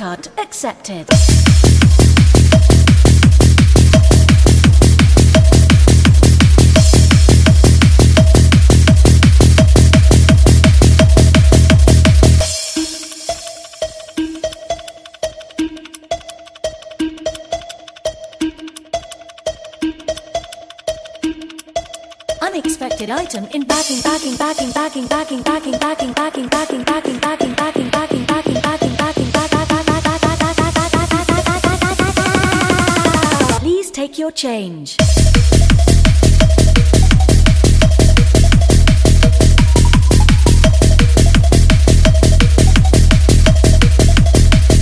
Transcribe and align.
card 0.00 0.28
accepted. 0.38 1.06
Unexpected 22.40 23.10
item 23.10 23.44
in 23.52 23.64
backing, 23.64 24.00
backing, 24.00 24.34
backing, 24.38 24.70
backing, 24.72 25.06
backing, 25.06 25.42
backing, 25.42 25.42
backing, 25.42 26.12
backing, 26.12 26.42
backing, 26.44 26.84
backing, 26.84 27.20
backing, 27.20 27.90
backing, 27.90 27.90
backing, 27.90 28.54
backing, 28.62 28.99
your 34.30 34.36
change. 34.36 34.96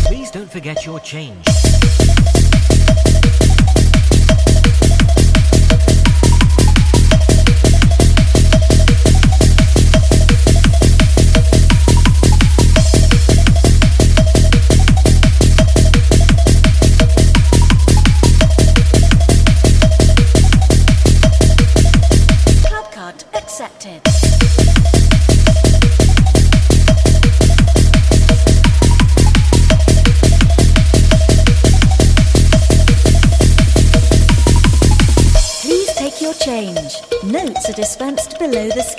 Please 0.07 0.31
don't 0.31 0.51
forget 0.51 0.85
your 0.85 1.01
change. 1.01 1.48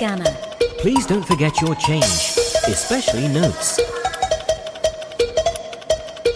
Scanner. 0.00 0.32
Please 0.78 1.04
don't 1.04 1.26
forget 1.26 1.60
your 1.60 1.74
change, 1.74 2.32
especially 2.72 3.28
notes. 3.28 3.78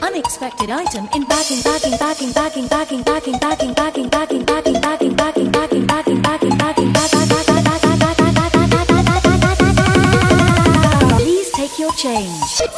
Unexpected 0.02 0.68
item 0.68 1.08
in 1.14 1.24
backing, 1.24 1.62
backing, 1.62 1.96
backing, 1.96 2.32
backing, 2.34 2.68
backing, 2.68 3.02
backing, 3.02 3.38
backing, 3.38 3.72
backing, 3.72 4.04
backing, 4.12 4.44
backing, 4.44 4.44
backing, 4.44 5.14
backing, 5.16 5.46
backing, 5.46 5.86
backing, 5.86 6.20
backing, 6.20 6.58
backing, 6.58 6.92
Please 11.16 11.50
take 11.52 11.78
your 11.78 11.92
change. 11.92 12.73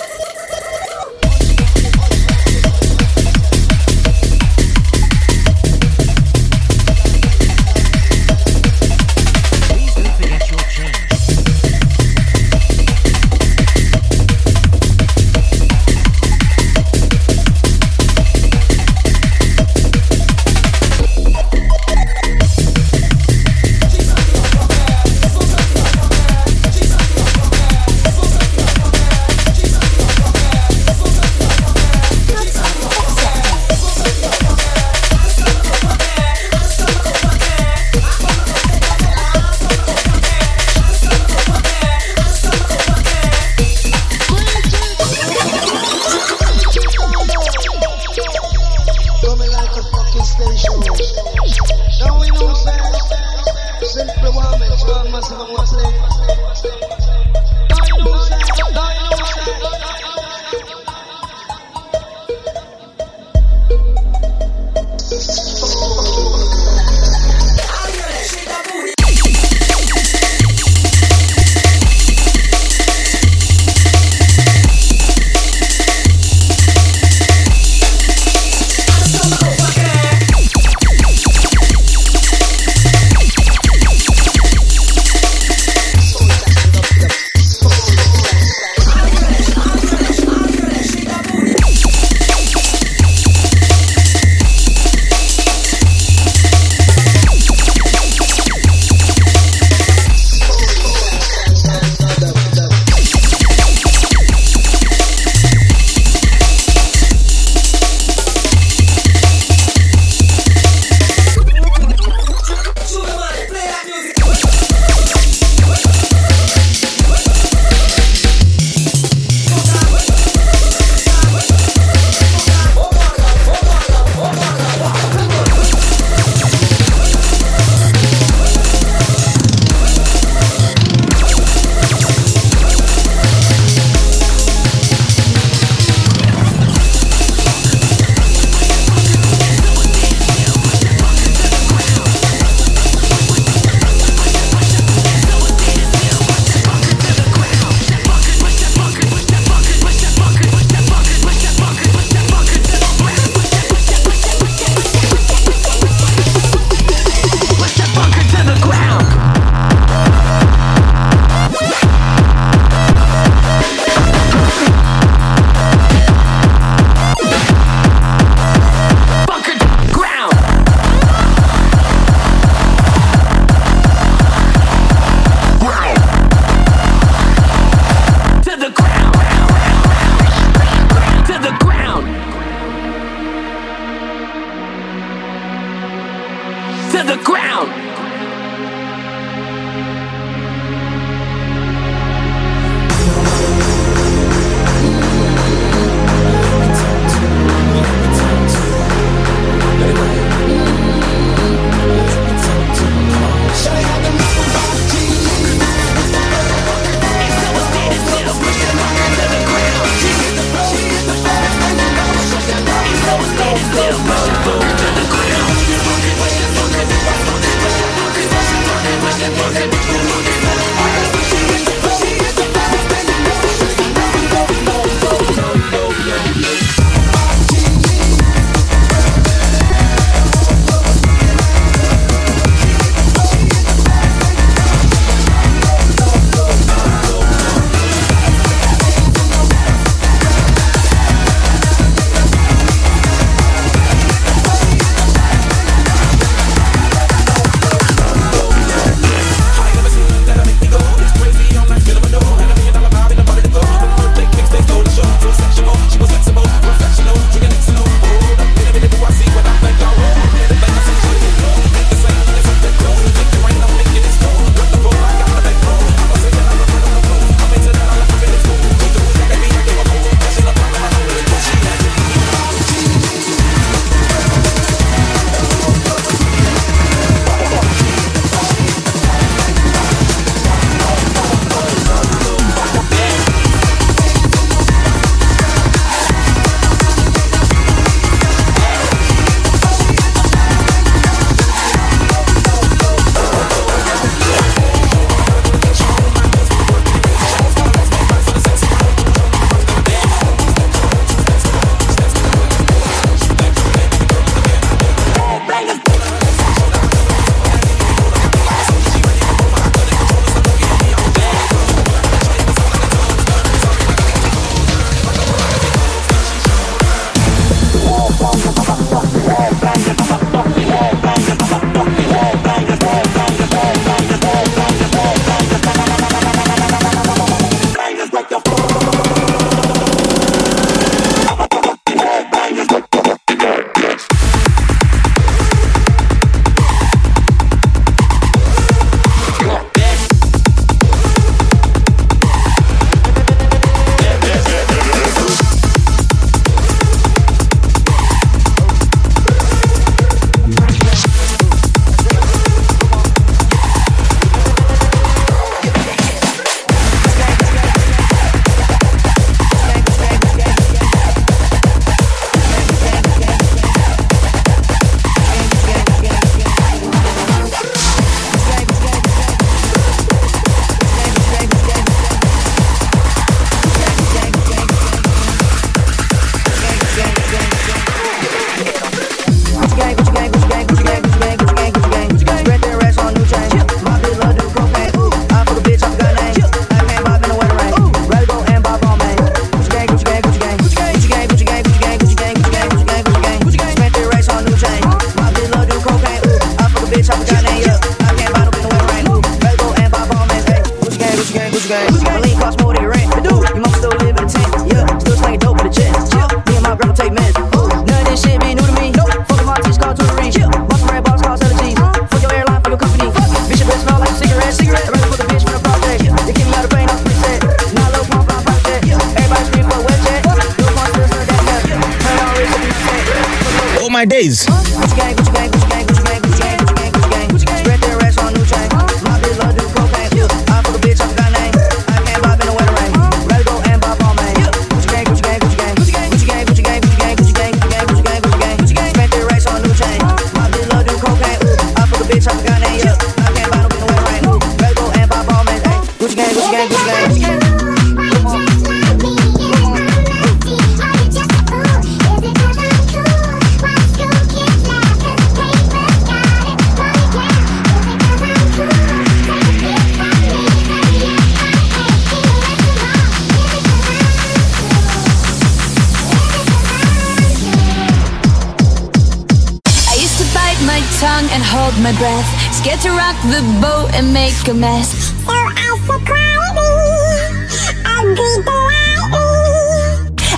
rock 473.17 473.32
the 473.32 473.43
boat 473.61 473.94
and 473.94 474.13
make 474.13 474.35
a 474.49 474.55
mess. 474.55 475.13
So 475.25 475.32
I'm 475.32 475.87
so 475.87 475.93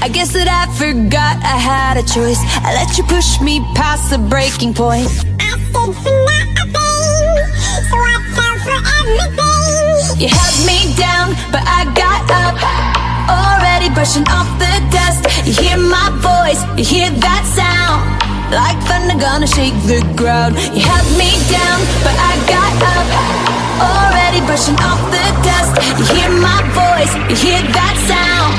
I 0.00 0.08
guess 0.10 0.32
that 0.32 0.48
I 0.48 0.66
forgot 0.78 1.36
I 1.42 1.58
had 1.58 1.96
a 1.96 2.02
choice. 2.02 2.38
I 2.64 2.72
let 2.74 2.96
you 2.96 3.04
push 3.04 3.40
me 3.40 3.60
past 3.74 4.10
the 4.10 4.18
breaking 4.18 4.74
point. 4.74 5.08
I 5.40 5.58
said 5.72 5.90
nothing, 6.54 6.74
so 7.90 7.96
I 7.96 8.16
fell 8.34 8.56
for 8.64 8.78
everything. 8.98 10.20
You 10.20 10.28
held 10.28 10.58
me 10.64 10.94
down, 10.96 11.34
but 11.52 11.62
I 11.66 11.84
got 11.92 12.30
up. 12.30 12.56
Already 13.28 13.92
brushing 13.92 14.26
off 14.28 14.48
the 14.58 14.72
dust. 14.90 15.26
You 15.46 15.52
hear 15.52 15.76
my 15.76 16.08
voice, 16.22 16.62
you 16.78 16.84
hear 16.84 17.10
that 17.10 17.44
sound. 17.54 17.87
Like 18.50 18.78
thunder 18.88 19.18
gonna 19.20 19.46
shake 19.46 19.76
the 19.84 20.00
ground. 20.16 20.56
You 20.56 20.80
had 20.80 21.04
me 21.20 21.36
down, 21.52 21.78
but 22.00 22.16
I 22.16 22.32
got 22.48 22.72
up. 22.96 23.06
Already 23.78 24.40
brushing 24.46 24.78
off 24.88 25.00
the 25.12 25.24
dust. 25.44 25.76
You 25.98 26.04
hear 26.16 26.30
my 26.30 26.60
voice, 26.72 27.12
you 27.28 27.36
hear 27.36 27.60
that 27.76 27.96
sound. 28.08 28.52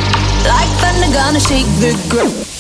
Like 0.46 0.70
thunder 0.78 1.12
gonna 1.14 1.40
shake 1.40 1.68
the 1.82 1.98
ground 2.10 2.59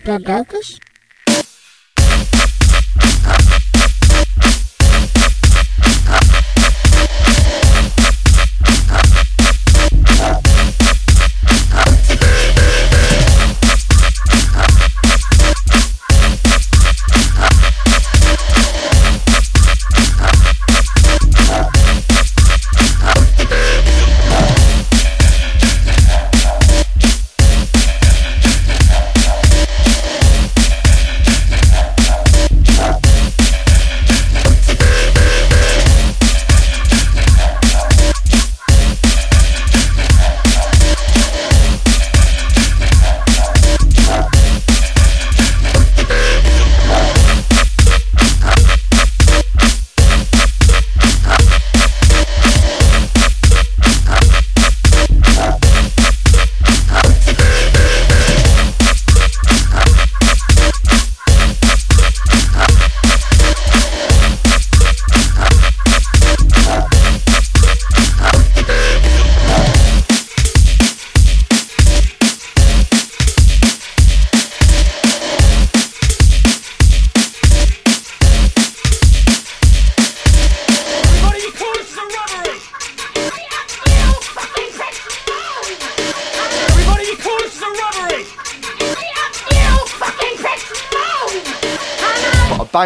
Diplodocus? 0.00 0.80
Everybody, 0.80 0.89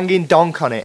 banging 0.06 0.26
donk 0.26 0.60
on 0.60 0.72
it. 0.72 0.83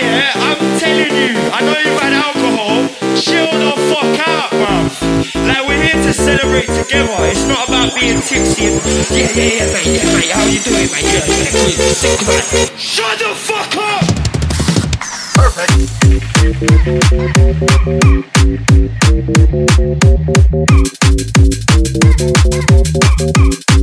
Yeah? 0.00 0.32
I'm 0.34 0.58
telling 0.78 1.14
you, 1.14 1.30
I 1.54 1.60
know 1.62 1.78
you've 1.78 2.00
had 2.00 2.12
alcohol. 2.12 2.88
Chill 3.14 3.46
the 3.46 3.72
fuck 3.90 4.18
out, 4.26 4.50
bruv. 4.50 4.90
Like, 5.46 5.62
we're 5.68 5.82
here 5.82 6.00
to 6.02 6.12
celebrate 6.12 6.66
together. 6.66 7.14
It's 7.30 7.46
not 7.46 7.68
about 7.68 7.94
being 7.94 8.20
tipsy 8.20 8.66
and, 8.66 8.80
yeah, 9.10 9.30
yeah, 9.30 9.62
yeah, 9.62 9.72
mate, 9.72 9.86
yeah, 9.86 10.14
mate, 10.14 10.30
how 10.34 10.44
you 10.46 10.60
doing, 10.60 10.90
mate? 10.90 11.04
Yeah, 11.04 11.22
yeah, 11.24 11.50
good, 11.52 11.94
sick, 11.94 12.20
man. 12.26 12.42
Shut 12.78 13.18
the 13.18 13.34
fuck 13.34 13.76
up! 13.76 14.04
Run 23.54 23.73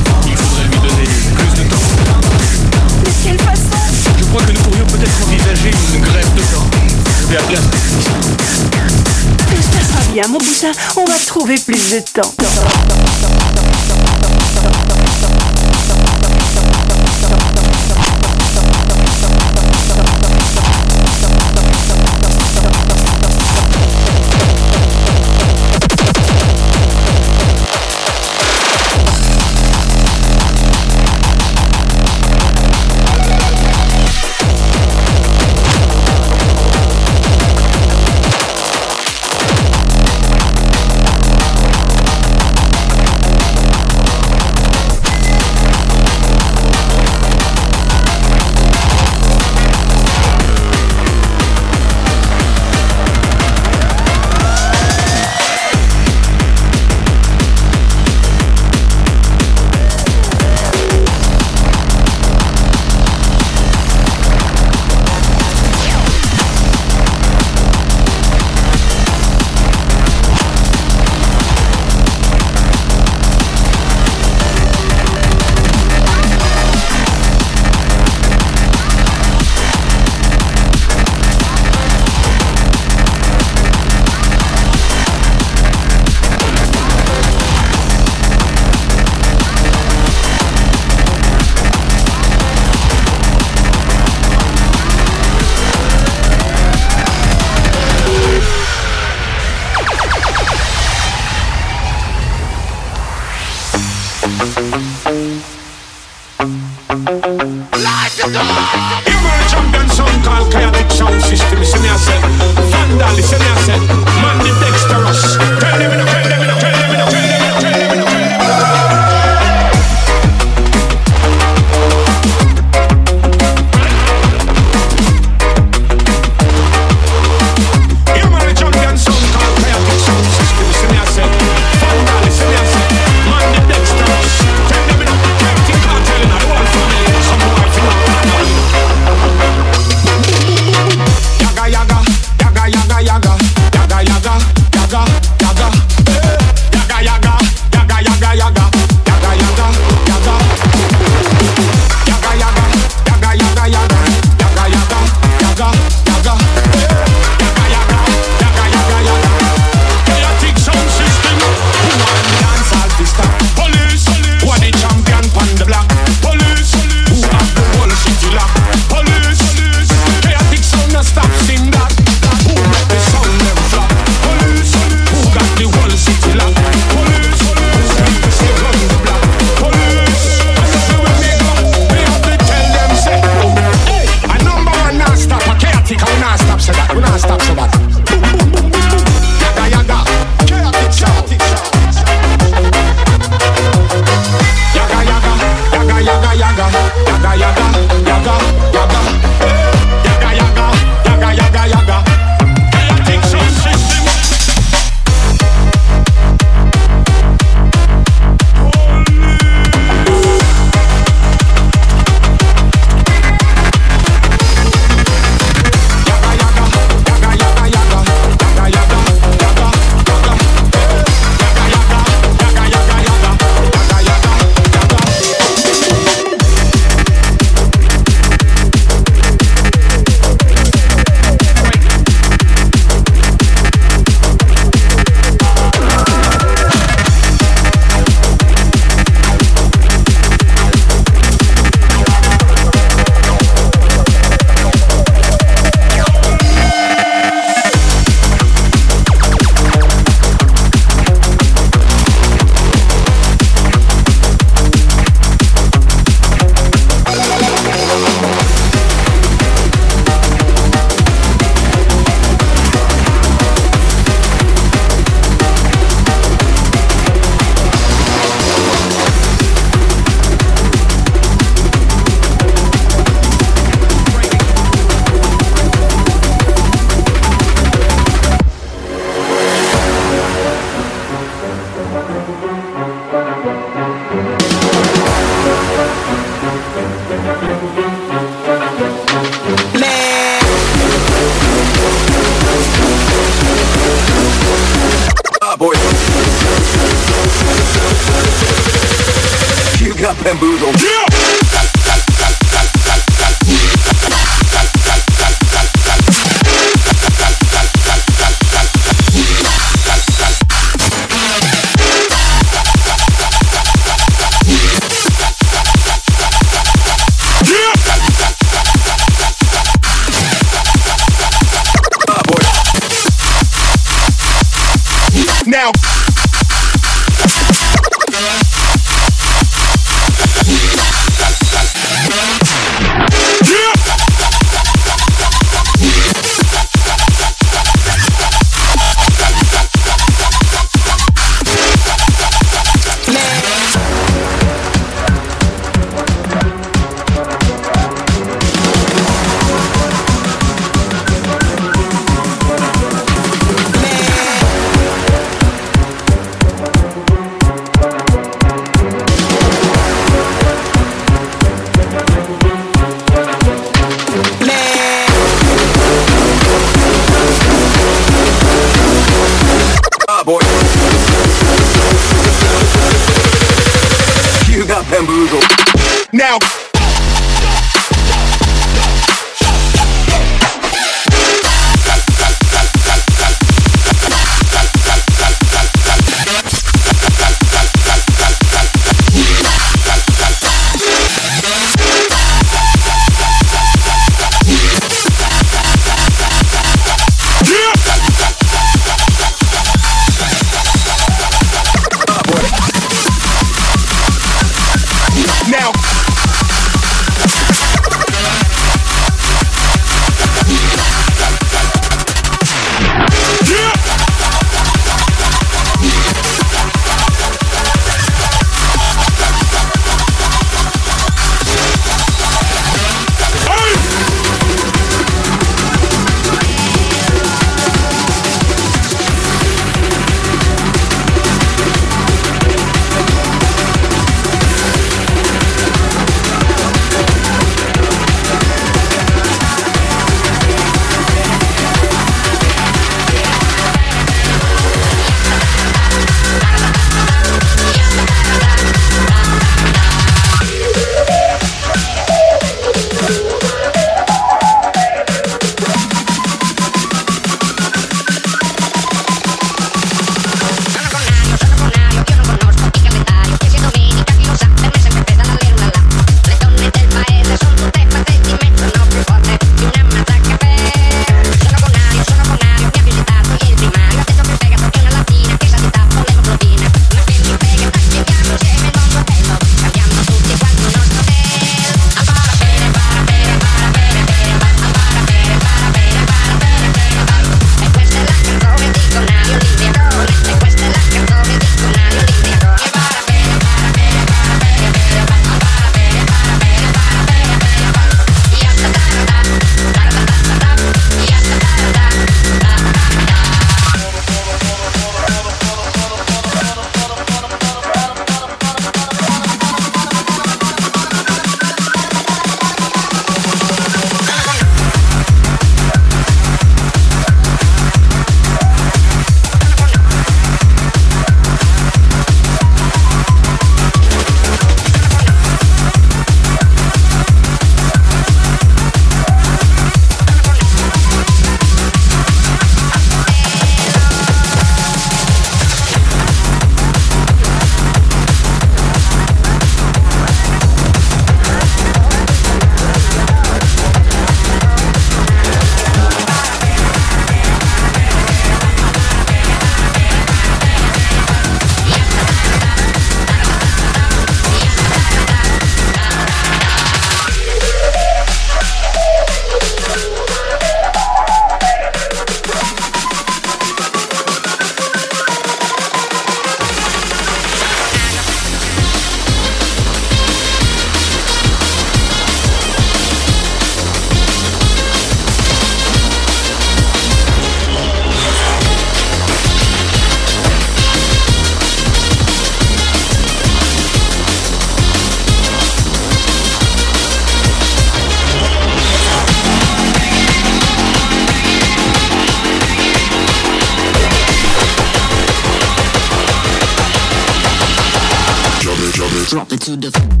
Drop 599.11 599.33
it 599.33 599.41
to 599.41 599.57
the. 599.57 600.00